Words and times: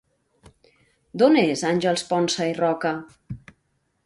D'on 1.23 1.37
és 1.41 1.63
Àngels 1.75 2.07
Ponsa 2.13 2.51
i 2.53 2.57
Roca? 2.65 2.95